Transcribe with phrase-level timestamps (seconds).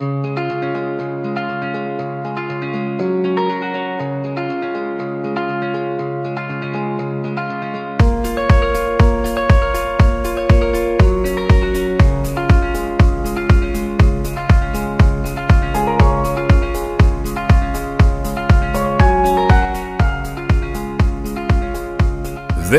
[0.00, 0.27] Mm-hmm.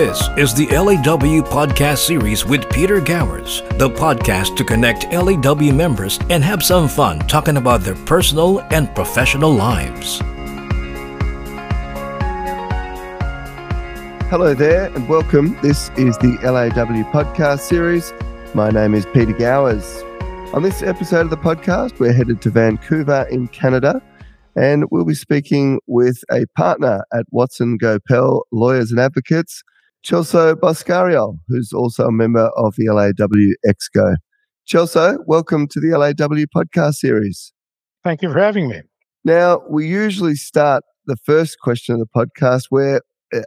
[0.10, 6.18] This is the LAW podcast series with Peter Gowers, the podcast to connect LAW members
[6.32, 10.18] and have some fun talking about their personal and professional lives.
[14.32, 15.56] Hello there and welcome.
[15.62, 18.12] This is the LAW podcast series.
[18.56, 20.02] My name is Peter Gowers.
[20.56, 24.02] On this episode of the podcast, we're headed to Vancouver in Canada
[24.56, 29.62] and we'll be speaking with a partner at Watson Goepel Lawyers and Advocates
[30.06, 34.16] Celso Boscariol, who's also a member of the LAW Exco.
[34.68, 37.52] Celso, welcome to the LAW podcast series.
[38.04, 38.82] Thank you for having me.
[39.26, 43.02] Now, we usually start the first question of the podcast where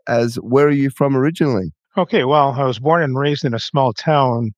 [0.07, 1.73] as where are you from originally?
[1.97, 4.53] Okay, well, I was born and raised in a small town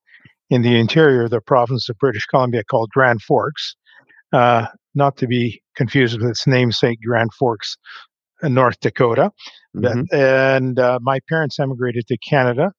[0.51, 3.77] in the interior of the province of British Columbia called Grand Forks.
[4.33, 7.77] Uh, not to be confused with its namesake, Grand Forks,
[8.49, 9.31] North Dakota.
[9.77, 10.15] Mm-hmm.
[10.15, 12.73] And uh, my parents emigrated to Canada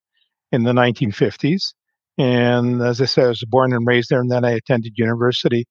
[0.51, 1.73] in the 1950s.
[2.17, 5.65] And as I said, I was born and raised there, and then I attended university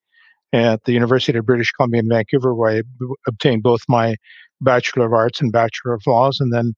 [0.52, 4.16] at the University of British Columbia in Vancouver, where I b- obtained both my
[4.60, 6.74] Bachelor of Arts and Bachelor of Laws, and then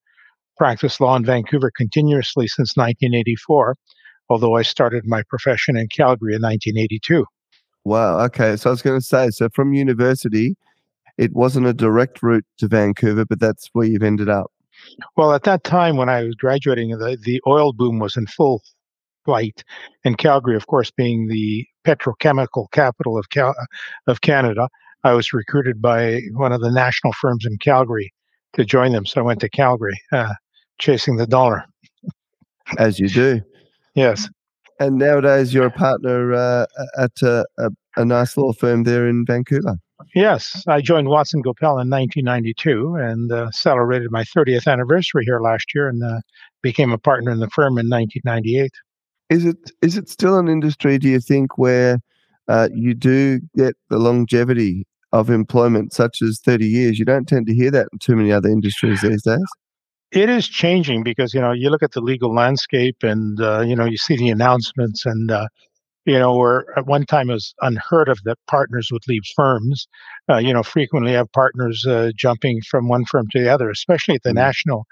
[0.56, 3.76] practiced law in Vancouver continuously since 1984,
[4.30, 7.26] although I started my profession in Calgary in 1982.
[7.84, 8.20] Wow.
[8.20, 8.56] Okay.
[8.56, 10.56] So I was going to say, so from university,
[11.18, 14.50] it wasn't a direct route to Vancouver, but that's where you've ended up.
[15.16, 18.62] Well, at that time when I was graduating, the, the oil boom was in full
[19.24, 19.64] flight,
[20.04, 23.54] and Calgary, of course, being the petrochemical capital of Cal-
[24.06, 24.68] of Canada,
[25.04, 28.12] I was recruited by one of the national firms in Calgary
[28.54, 29.06] to join them.
[29.06, 30.34] So I went to Calgary, uh,
[30.78, 31.64] chasing the dollar.
[32.78, 33.40] As you do.
[33.94, 34.28] yes.
[34.78, 36.66] And nowadays, you're a partner uh,
[36.98, 39.76] at a, a, a nice law firm there in Vancouver.
[40.14, 45.74] Yes, I joined Watson Goepel in 1992 and uh, celebrated my 30th anniversary here last
[45.74, 46.20] year, and uh,
[46.62, 48.70] became a partner in the firm in 1998.
[49.28, 50.98] Is it is it still an industry?
[50.98, 51.98] Do you think where
[52.48, 56.98] uh, you do get the longevity of employment, such as 30 years?
[56.98, 59.44] You don't tend to hear that in too many other industries these days.
[60.12, 63.74] It is changing because you know you look at the legal landscape, and uh, you
[63.74, 65.48] know you see the announcements and uh,
[66.06, 69.88] you know, where at one time it was unheard of that partners would leave firms.
[70.30, 74.14] Uh, you know, frequently have partners uh, jumping from one firm to the other, especially
[74.14, 74.38] at the mm-hmm.
[74.38, 74.86] national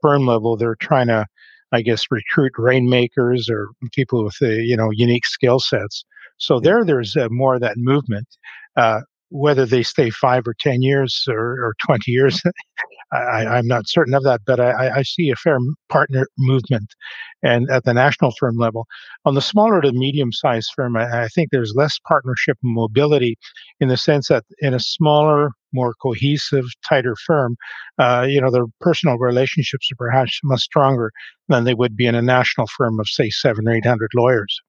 [0.00, 0.56] firm level.
[0.56, 1.26] They're trying to,
[1.72, 6.04] I guess, recruit rainmakers or people with, uh, you know, unique skill sets.
[6.38, 8.28] So there, there's uh, more of that movement.
[8.76, 9.00] Uh,
[9.30, 12.42] whether they stay five or 10 years or, or 20 years,
[13.12, 15.58] I, am not certain of that, but I, I, see a fair
[15.88, 16.94] partner movement
[17.42, 18.86] and at the national firm level.
[19.24, 23.36] On the smaller to medium sized firm, I, I, think there's less partnership and mobility
[23.80, 27.56] in the sense that in a smaller, more cohesive, tighter firm,
[27.98, 31.10] uh, you know, the personal relationships are perhaps much stronger
[31.48, 34.60] than they would be in a national firm of, say, seven or 800 lawyers.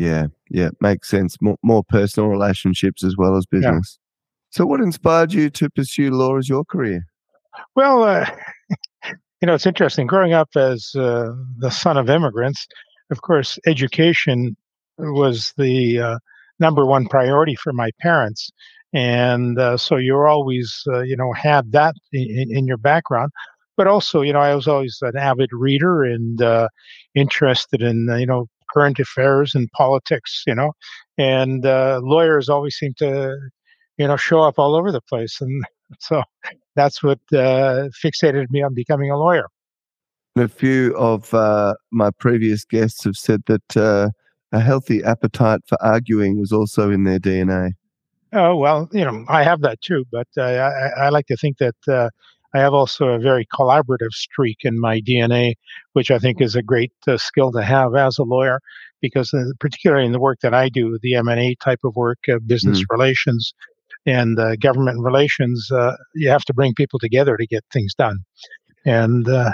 [0.00, 1.36] Yeah, yeah, makes sense.
[1.42, 3.98] More, more personal relationships as well as business.
[3.98, 4.56] Yeah.
[4.56, 7.04] So, what inspired you to pursue law as your career?
[7.76, 8.24] Well, uh,
[9.04, 10.06] you know, it's interesting.
[10.06, 12.66] Growing up as uh, the son of immigrants,
[13.10, 14.56] of course, education
[14.96, 16.18] was the uh,
[16.60, 18.50] number one priority for my parents.
[18.94, 23.32] And uh, so you're always, uh, you know, had that in, in, your background.
[23.76, 26.68] But also, you know, I was always an avid reader and uh,
[27.14, 30.72] interested in, you know, current affairs and politics, you know,
[31.18, 33.36] and lawyers always seem to,
[33.98, 35.40] you know, show up all over the place.
[35.40, 35.64] And
[35.98, 36.22] so
[36.76, 39.46] that's what uh, fixated me on becoming a lawyer.
[40.36, 44.10] A few of uh, my previous guests have said that uh,
[44.52, 47.72] a healthy appetite for arguing was also in their DNA.
[48.32, 51.58] Oh well, you know, I have that too, but uh, I, I, like to think
[51.58, 52.10] that uh,
[52.54, 55.54] I have also a very collaborative streak in my DNA,
[55.92, 58.60] which I think is a great uh, skill to have as a lawyer,
[59.00, 62.18] because particularly in the work that I do, the M and A type of work,
[62.46, 62.84] business mm.
[62.90, 63.54] relations,
[64.06, 68.18] and uh, government relations, uh, you have to bring people together to get things done.
[68.84, 69.52] And uh,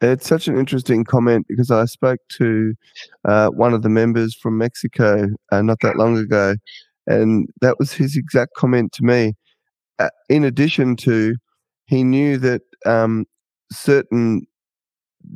[0.00, 2.74] it's such an interesting comment because I spoke to
[3.24, 6.56] uh, one of the members from Mexico uh, not that long ago,
[7.06, 9.34] and that was his exact comment to me.
[9.98, 11.34] Uh, in addition to,
[11.86, 13.26] he knew that um,
[13.72, 14.46] certain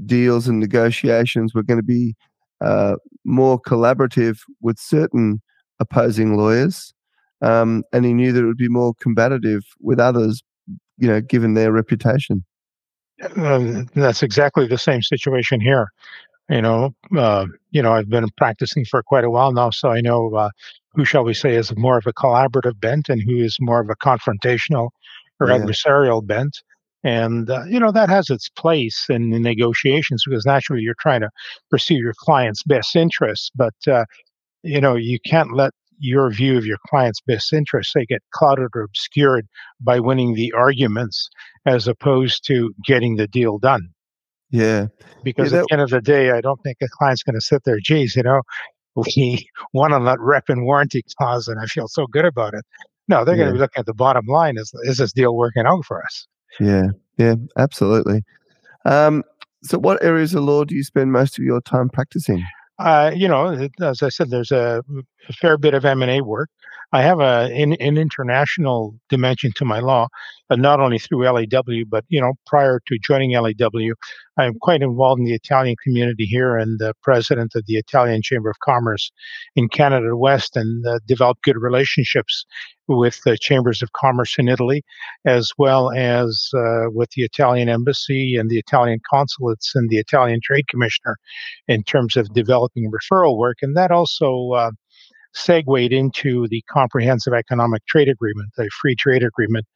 [0.07, 2.15] deals and negotiations were going to be
[3.25, 5.41] more collaborative with certain
[5.81, 6.93] opposing lawyers
[7.43, 10.43] um, and he knew that it would be more combative with others,
[10.99, 12.45] you know, given their reputation.
[13.37, 15.91] Uh, that's exactly the same situation here.
[16.49, 20.01] You know, uh, you know, I've been practicing for quite a while now, so I
[20.01, 20.51] know uh,
[20.95, 23.89] who shall we say is more of a collaborative bent and who is more of
[23.89, 24.89] a confrontational
[25.41, 25.59] or Yeah.
[25.59, 26.59] adversarial bent.
[27.05, 31.23] And uh, you know that has its place in the negotiations because naturally you're trying
[31.23, 31.31] to
[31.71, 34.05] pursue your client's best interests, but uh,
[34.63, 38.69] you know you can't let your view of your client's best interests say get clouded
[38.75, 39.47] or obscured
[39.81, 41.29] by winning the arguments
[41.67, 43.91] as opposed to getting the deal done
[44.51, 44.89] Yeah,
[45.23, 47.41] because Yeah, at the end of the day, I don't think a client's going to
[47.41, 48.43] sit there, geez, you know,
[48.97, 52.65] we won on that rep and warranty clause and I feel so good about it.
[53.11, 55.67] No, they're going to be looking at the bottom line is, is this deal working
[55.67, 56.29] out for us?
[56.61, 56.87] yeah,
[57.19, 58.23] yeah, absolutely.
[58.85, 59.25] Um,
[59.63, 62.45] so, what areas of law do you spend most of your time practicing?
[62.79, 64.83] Uh, you know, as I said, there's a,
[65.29, 66.49] a fair bit of M&A work.
[66.93, 70.09] I have a, an, an international dimension to my law,
[70.51, 73.93] not only through LAW, but, you know, prior to joining LAW,
[74.39, 78.51] I'm quite involved in the Italian community here and the president of the Italian Chamber
[78.51, 79.13] of Commerce
[79.55, 82.45] in Canada West and uh, developed good relationships
[82.97, 84.83] with the chambers of commerce in Italy,
[85.25, 90.41] as well as uh, with the Italian embassy and the Italian consulates and the Italian
[90.43, 91.17] trade commissioner
[91.69, 93.59] in terms of developing referral work.
[93.63, 94.71] And that also uh,
[95.35, 99.67] segued into the Comprehensive Economic Trade Agreement, a free trade agreement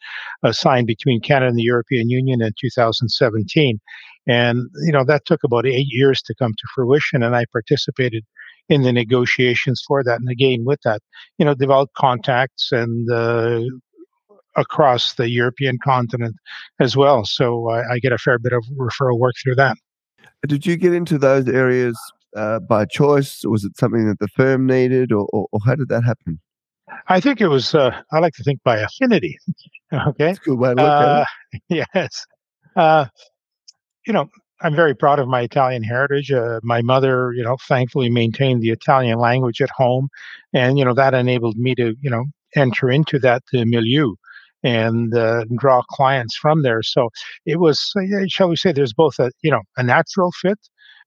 [0.42, 3.78] uh, signed between Canada and the European Union in 2017.
[4.26, 7.22] And, you know, that took about eight years to come to fruition.
[7.22, 8.24] And I participated
[8.68, 10.20] in the negotiations for that.
[10.20, 11.00] And again, with that,
[11.38, 13.60] you know, develop contacts and uh,
[14.56, 16.36] across the European continent
[16.80, 17.24] as well.
[17.24, 19.76] So I, I get a fair bit of referral work through that.
[20.46, 21.98] Did you get into those areas
[22.36, 23.44] uh, by choice?
[23.44, 26.40] Or was it something that the firm needed, or, or, or how did that happen?
[27.08, 29.38] I think it was, uh, I like to think by affinity.
[29.92, 30.26] okay.
[30.26, 31.86] That's a good way to look at Uh, it.
[31.94, 32.26] yes.
[32.76, 33.06] Uh,
[34.06, 34.28] you know,
[34.62, 36.30] I'm very proud of my Italian heritage.
[36.32, 40.08] Uh, my mother, you know, thankfully maintained the Italian language at home.
[40.52, 42.24] And, you know, that enabled me to, you know,
[42.56, 44.14] enter into that uh, milieu
[44.62, 46.82] and uh, draw clients from there.
[46.82, 47.10] So
[47.44, 50.58] it was, uh, shall we say, there's both a, you know, a natural fit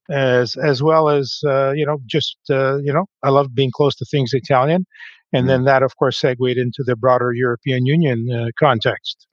[0.09, 3.95] as as well as uh, you know just uh, you know I love being close
[3.95, 4.85] to things Italian,
[5.33, 5.47] and Mm.
[5.47, 9.27] then that of course segued into the broader European Union uh, context.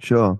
[0.00, 0.38] Sure.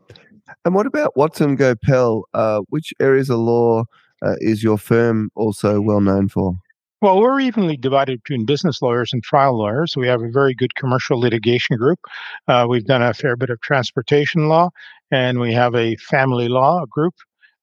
[0.65, 2.23] And what about Watson Goepel?
[2.35, 3.85] Uh, which areas of law
[4.23, 6.55] uh, is your firm also well known for?
[7.03, 9.97] Well, we're evenly divided between business lawyers and trial lawyers.
[9.97, 12.01] We have a very good commercial litigation group.
[12.49, 14.71] Uh, we've done a fair bit of transportation law,
[15.11, 17.15] and we have a family law group.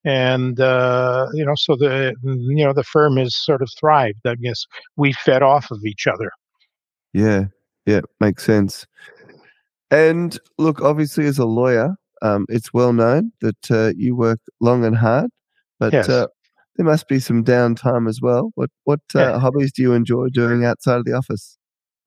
[0.05, 4.19] And uh, you know, so the you know the firm is sort of thrived.
[4.25, 4.65] I guess
[4.97, 6.29] we fed off of each other.
[7.13, 7.45] Yeah,
[7.85, 8.85] yeah, makes sense.
[9.89, 14.83] And look, obviously, as a lawyer, um, it's well known that uh, you work long
[14.85, 15.29] and hard,
[15.79, 16.09] but Yes.
[16.09, 16.27] uh,
[16.77, 18.51] there must be some downtime as well.
[18.55, 19.39] What what uh, Yeah.
[19.39, 21.57] hobbies do you enjoy doing outside of the office?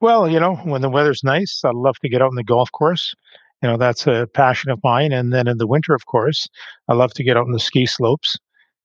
[0.01, 2.71] Well, you know, when the weather's nice, I love to get out on the golf
[2.73, 3.15] course.
[3.63, 5.13] You know, that's a passion of mine.
[5.13, 6.49] And then in the winter, of course,
[6.89, 8.37] I love to get out on the ski slopes.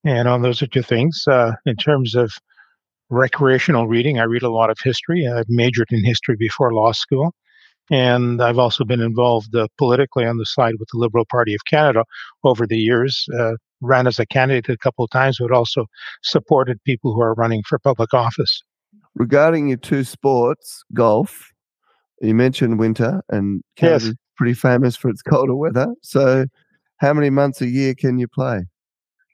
[0.05, 1.23] And on those are two things.
[1.27, 2.31] Uh, in terms of
[3.09, 5.27] recreational reading, I read a lot of history.
[5.27, 7.33] I've majored in history before law school.
[7.91, 11.59] And I've also been involved uh, politically on the side with the Liberal Party of
[11.65, 12.05] Canada
[12.43, 13.25] over the years.
[13.37, 15.87] Uh, ran as a candidate a couple of times, but also
[16.23, 18.61] supported people who are running for public office.
[19.15, 21.51] Regarding your two sports, golf,
[22.21, 24.03] you mentioned winter, and Yes.
[24.03, 25.87] Canada's pretty famous for its colder weather.
[26.01, 26.45] So,
[26.97, 28.65] how many months a year can you play?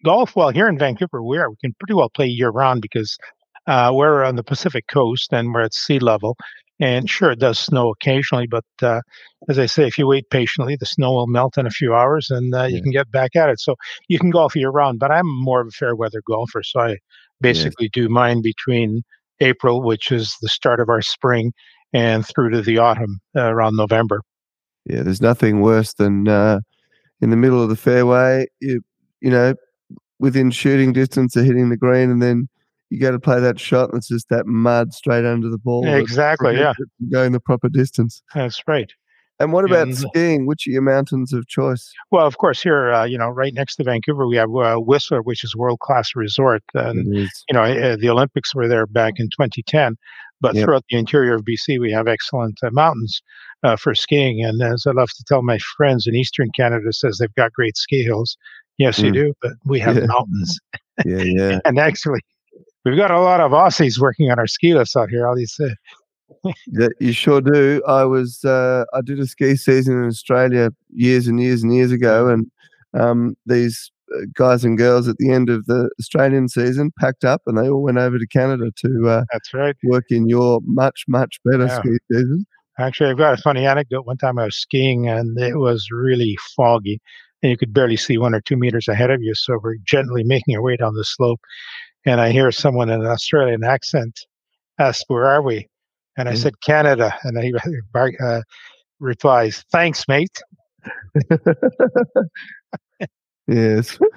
[0.03, 3.17] golf well here in vancouver we are we can pretty well play year round because
[3.65, 6.37] uh, we're on the pacific coast and we're at sea level
[6.79, 9.01] and sure it does snow occasionally but uh,
[9.49, 12.29] as i say if you wait patiently the snow will melt in a few hours
[12.29, 13.59] and uh, you can get back at it.
[13.59, 13.75] So
[14.07, 16.97] you can golf year round but i'm more of a fair weather golfer so i
[17.41, 19.03] basically do mine between
[19.41, 21.51] april which is the start of our spring
[21.93, 24.21] and through to the autumn uh, around november.
[24.85, 26.61] Yeah, there's nothing worse than uh,
[27.21, 28.81] in the middle of the fairway, you
[29.21, 29.55] you know,
[30.19, 32.47] within shooting distance of hitting the green, and then
[32.89, 35.85] you got to play that shot, and it's just that mud straight under the ball.
[35.87, 38.21] exactly yeah prevents it from Going the proper distance.
[38.33, 38.91] that's right
[39.39, 40.47] And what about And- skiing?
[40.47, 41.91] Which are your mountains of choice?
[42.09, 45.21] Well, of course, here, uh, you know, right next to Vancouver, we have uh, Whistler,
[45.21, 46.63] which is a world-class resort.
[46.73, 49.95] And you know, uh, the Olympics were there back in 2010.
[50.41, 50.63] But Yep.
[50.65, 53.21] throughout the interior of BC, we have excellent uh, mountains
[53.63, 54.43] uh, for skiing.
[54.43, 57.77] And as I love to tell my friends in Eastern Canada, says they've got great
[57.77, 58.37] ski hills.
[58.79, 59.13] Yes, you Mm.
[59.13, 60.05] do, but we have Yeah.
[60.07, 60.59] mountains.
[61.05, 61.59] Yeah, yeah.
[61.65, 62.21] And actually,
[62.89, 65.27] we've got a lot of Aussies working on our ski lifts out here.
[65.27, 65.69] All these uh,
[66.67, 67.81] yeah, you sure do.
[67.87, 71.91] I was uh, I did a ski season in Australia years and years and years
[71.91, 72.49] ago, and
[72.93, 77.41] um, these uh, guys and girls at the end of the Australian season packed up
[77.45, 81.03] and they all went over to Canada to uh, that's right work in your much
[81.07, 81.79] much better yeah.
[81.79, 82.45] ski season.
[82.79, 84.05] Actually, I've got a funny anecdote.
[84.05, 87.01] One time I was skiing and it was really foggy,
[87.41, 89.33] and you could barely see one or two meters ahead of you.
[89.33, 91.41] So we're gently making our way down the slope,
[92.05, 94.19] and I hear someone in an Australian accent
[94.79, 95.67] ask, "Where are we?"
[96.17, 96.37] And I mm.
[96.37, 97.53] said, "Canada," and he
[98.19, 98.41] uh,
[98.99, 100.41] replies, "Thanks, mate."
[103.47, 103.97] yes.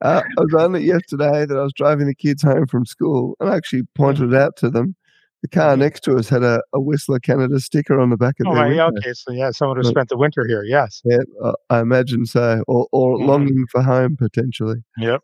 [0.00, 3.34] Uh, I was on it yesterday that I was driving the kids home from school
[3.40, 4.94] and I actually pointed it out to them.
[5.42, 5.82] The car mm-hmm.
[5.82, 8.50] next to us had a, a Whistler Canada sticker on the back of the.
[8.50, 8.90] oh, their window.
[8.98, 11.00] Okay, so yeah, someone who spent the winter here, yes.
[11.04, 13.26] Yeah, uh, I imagine so, or, or mm.
[13.26, 14.82] longing for home potentially.
[14.98, 15.20] Yep.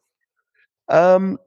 [0.88, 1.38] Um,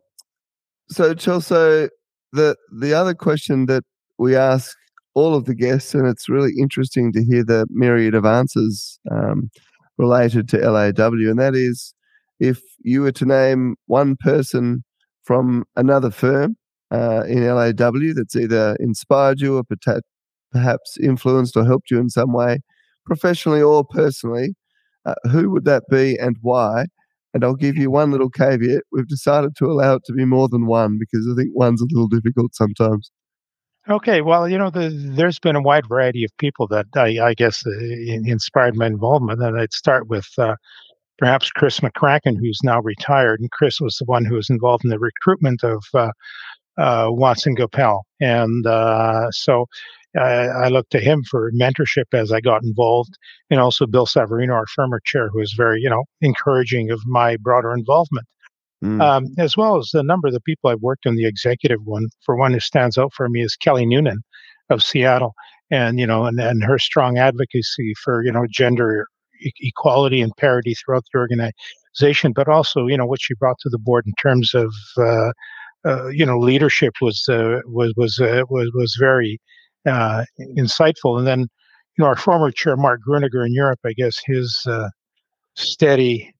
[0.89, 1.89] so Celso,
[2.33, 3.83] the the other question that
[4.17, 4.75] we ask
[5.13, 9.49] all of the guests, and it's really interesting to hear the myriad of answers um,
[9.97, 11.93] related to LAW, and that is
[12.39, 14.83] if you were to name one person
[15.23, 16.55] from another firm
[16.91, 19.63] uh, in LAW that's either inspired you or
[20.51, 22.59] perhaps influenced or helped you in some way,
[23.05, 24.55] professionally or personally,
[25.05, 26.85] uh, who would that be and why?
[27.37, 28.81] And I'll give you one little caveat.
[28.91, 31.85] We've decided to allow it to be more than one because I think one's a
[31.91, 33.11] little difficult sometimes.
[33.87, 37.35] Okay, well, you know, the, there's been a wide variety of people that I, I
[37.35, 40.55] guess uh, inspired my involvement, and I'd start with uh,
[41.19, 44.89] perhaps Chris McCracken, who's now retired, and Chris was the one who was involved in
[44.89, 46.09] the recruitment of uh,
[46.79, 49.67] uh Watson Goepel, and uh, so
[50.17, 53.17] I looked to him for mentorship as I got involved,
[53.49, 57.37] and also Bill Savarino, our former chair, who was very, you know, encouraging of my
[57.37, 58.27] broader involvement.
[58.83, 59.01] Mm.
[59.01, 62.09] Um, as well as the number of the people I've worked in the executive one.
[62.23, 64.21] For one who stands out for me is Kelly Noonan
[64.69, 65.33] of Seattle,
[65.71, 69.07] and you know, and, and her strong advocacy for you know gender
[69.41, 73.69] e- equality and parity throughout the organization, but also you know what she brought to
[73.69, 75.31] the board in terms of uh,
[75.83, 79.39] uh, you know leadership was uh, was was uh, was was very
[79.85, 80.25] uh,
[80.57, 81.17] insightful.
[81.17, 84.89] And then you know our former chair Mark Gruniger in Europe, I guess his uh,
[85.55, 86.33] steady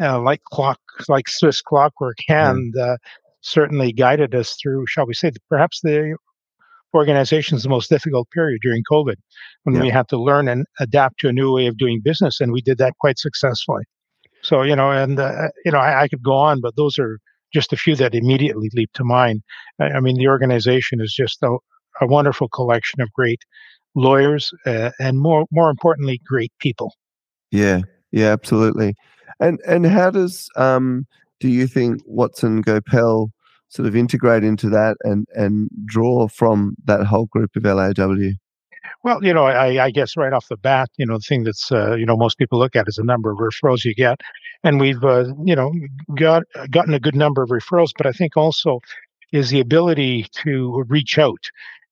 [0.00, 2.96] uh, like clock, like Swiss clockwork hand, uh,
[3.40, 6.16] certainly guided us through, shall we say, perhaps the
[6.94, 9.16] organization's most difficult period during COVID,
[9.64, 9.82] when yeah.
[9.82, 12.60] we had to learn and adapt to a new way of doing business, and we
[12.60, 13.84] did that quite successfully.
[14.42, 17.18] So you know, and uh, you know, I, I, could go on, but those are
[17.52, 19.42] just a few that immediately leap to mind.
[19.80, 21.56] I, I mean, the organization is just a,
[22.00, 23.40] a wonderful collection of great
[23.94, 26.94] lawyers uh, and more more importantly, great people.
[27.50, 28.94] Yeah, yeah, absolutely.
[29.40, 31.06] And and how does um,
[31.40, 33.30] do you think Watson Goepel
[33.68, 38.32] sort of integrate into that and and draw from that whole group of LAW?
[39.04, 41.72] Well, you know, I, I guess right off the bat, you know, the thing that's
[41.72, 44.20] uh, you know most people look at is the number of referrals you get,
[44.62, 45.72] and we've uh, you know
[46.16, 48.80] got gotten a good number of referrals, but I think also
[49.32, 51.40] is the ability to reach out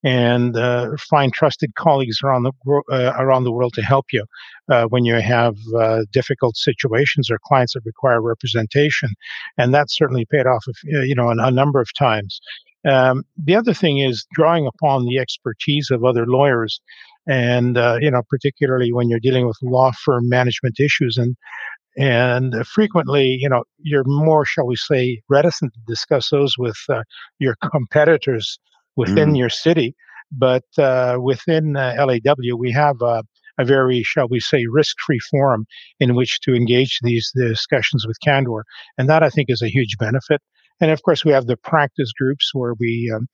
[0.03, 2.53] and uh, find trusted colleagues around the
[2.91, 4.25] uh, around the world to help you
[4.71, 9.11] uh, when you have uh, difficult situations or clients that require representation,
[9.59, 12.41] and that certainly paid off, uh, you know, a, number of times.
[12.89, 16.81] Um, the other thing is drawing upon the expertise of other lawyers,
[17.27, 21.37] and uh, you know, particularly when you're dealing with law firm management issues and
[21.97, 26.79] and frequently, you know, you're more, shall we say, reticent to discuss those with
[27.41, 28.59] your competitors
[29.01, 29.39] within mm.
[29.39, 29.95] your city.
[30.31, 33.23] But uh, within uh, LAW, we have a
[33.65, 35.67] very, shall we say, risk-free forum
[35.99, 38.65] in which to engage these discussions with candor,
[38.97, 40.41] and that I think is a huge benefit.
[40.81, 43.27] And of course, we have the practice groups where we, um,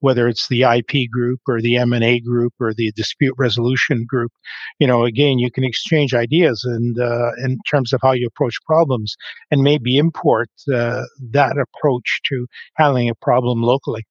[0.00, 4.32] whether it's the IP group or the M&A group or the dispute resolution group,
[4.78, 8.56] you know, again, you can exchange ideas and uh, in terms of how you approach
[8.66, 9.16] problems,
[9.50, 14.04] and maybe import uh, that approach to handling a problem locally.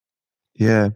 [0.56, 0.90] Yeah.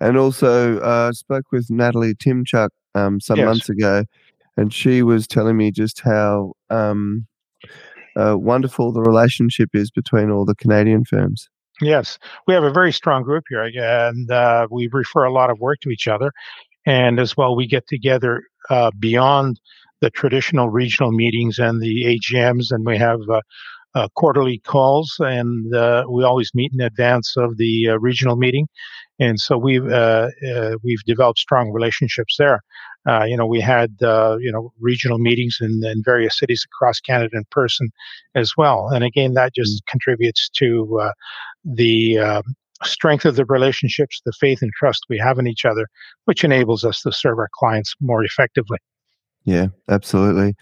[0.00, 3.46] And also, uh, I spoke with Natalie Timchuk um, some yes.
[3.46, 4.04] months ago,
[4.56, 7.26] and she was telling me just how um,
[8.16, 11.48] uh, wonderful the relationship is between all the Canadian firms.
[11.80, 15.58] Yes, we have a very strong group here, and uh, we refer a lot of
[15.58, 16.32] work to each other.
[16.84, 19.60] And as well, we get together uh, beyond
[20.00, 23.20] the traditional regional meetings and the AGMs, and we have
[23.94, 28.66] uh, quarterly calls, and uh, we always meet in advance of the uh, regional meeting.
[29.18, 32.60] And so we've uh, uh, we've developed strong relationships there.
[33.06, 37.36] Uh, you know, we had you know regional meetings in, in, various cities across Canada
[37.36, 37.90] in person
[38.34, 38.88] as well.
[38.88, 39.86] And again, that just mm.
[39.90, 41.10] contributes to
[41.64, 42.42] the
[42.84, 45.86] strength of the relationships, the faith and trust we have in each other,
[46.24, 48.78] which enables us to serve our clients more effectively.
[49.44, 50.54] Yeah, absolutely.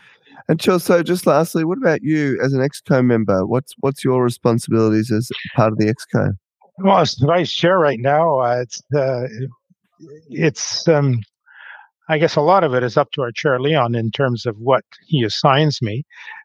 [0.49, 3.47] And so just lastly, what about you as an exco member?
[3.47, 6.32] What's what's your responsibilities as part of the exco?
[6.78, 9.26] Well, as vice chair right now, uh, it's uh,
[10.30, 11.20] it's um,
[12.09, 14.56] I guess a lot of it is up to our chair Leon in terms of
[14.59, 16.04] what he assigns me.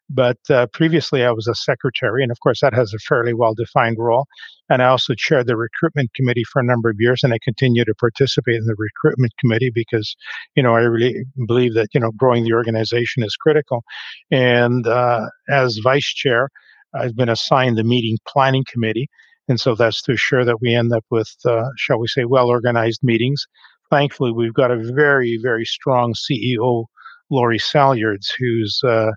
[0.09, 3.53] But uh, previously, I was a secretary, and of course, that has a fairly well
[3.55, 4.25] defined role.
[4.69, 7.85] And I also chaired the recruitment committee for a number of years, and I continue
[7.85, 10.15] to participate in the recruitment committee because,
[10.55, 13.83] you know, I really believe that, you know, growing the organization is critical.
[14.31, 16.49] And uh, as vice chair,
[16.95, 19.07] I've been assigned the meeting planning committee.
[19.47, 22.47] And so that's to ensure that we end up with, uh, shall we say, well
[22.47, 23.45] organized meetings.
[23.91, 26.85] Thankfully, we've got a very, very strong CEO,
[27.29, 29.11] Laurie Salyards, who's uh,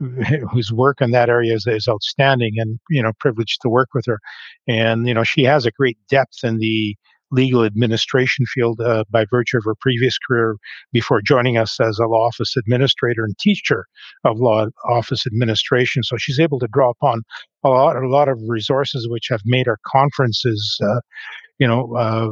[0.52, 4.06] whose work in that area is, is outstanding and you know privileged to work with
[4.06, 4.18] her
[4.66, 6.96] and you know she has a great depth in the
[7.32, 10.56] legal administration field uh, by virtue of her previous career
[10.92, 13.86] before joining us as a law office administrator and teacher
[14.24, 16.02] of law office administration.
[16.02, 17.22] So she's able to draw upon
[17.64, 21.00] a lot, a lot of resources which have made our conferences, uh,
[21.58, 22.30] you know, uh,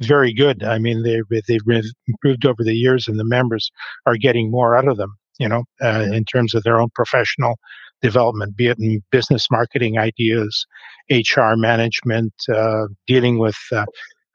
[0.00, 0.64] very good.
[0.64, 3.70] I mean, they've they've improved over the years, and the members
[4.06, 7.56] are getting more out of them you know, uh, in terms of their own professional
[8.02, 10.66] development, be it in business marketing ideas,
[11.10, 13.86] HR management, uh, dealing with, uh,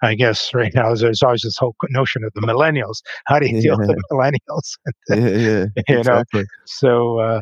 [0.01, 3.01] I guess right now there's always this whole notion of the millennials.
[3.27, 3.87] How do you deal yeah.
[3.87, 4.77] with the millennials?
[5.09, 6.41] yeah, yeah, you exactly.
[6.41, 7.41] know, so uh,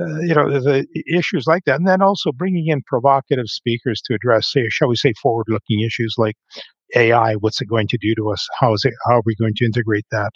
[0.00, 4.14] uh, you know the issues like that, and then also bringing in provocative speakers to
[4.14, 6.34] address, say, shall we say, forward-looking issues like
[6.96, 7.34] AI.
[7.34, 8.46] What's it going to do to us?
[8.58, 8.94] How is it?
[9.06, 10.30] How are we going to integrate that?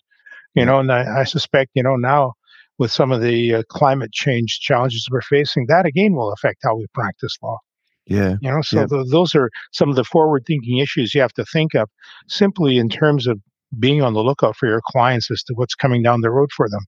[0.55, 2.35] You know, and I, I suspect you know now
[2.79, 6.77] with some of the uh, climate change challenges we're facing, that again will affect how
[6.77, 7.59] we practice law.
[8.07, 8.37] Yeah.
[8.41, 8.87] You know, so yeah.
[8.87, 11.91] the, those are some of the forward thinking issues you have to think of
[12.29, 13.39] simply in terms of
[13.79, 16.69] being on the lookout for your clients as to what's coming down the road for
[16.71, 16.81] them.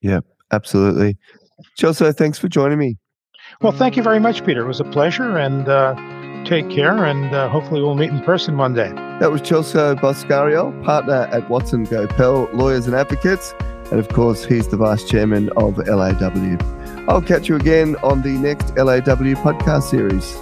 [0.00, 0.20] Yeah,
[0.52, 1.16] absolutely.
[1.78, 2.96] Celso, thanks for joining me.
[3.60, 4.62] Well, thank you very much, Peter.
[4.64, 5.94] It was a pleasure, and uh,
[6.44, 8.90] take care, and uh, hopefully we'll meet in person one day.
[9.20, 13.54] That was Celso Boscariol, partner at Watson Goepel Lawyers and Advocates.
[13.90, 16.58] And of course, he's the vice chairman of LAW.
[17.08, 20.36] I'll catch you again on the next LAW podcast series.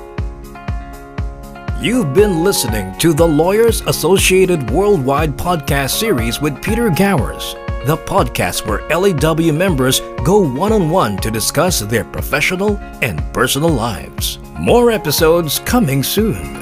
[1.83, 7.55] You've been listening to the Lawyers Associated Worldwide podcast series with Peter Gowers,
[7.87, 13.71] the podcast where LAW members go one on one to discuss their professional and personal
[13.71, 14.39] lives.
[14.61, 16.62] More episodes coming soon.